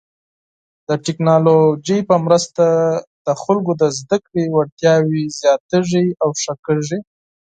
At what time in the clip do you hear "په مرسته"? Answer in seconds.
2.09-2.65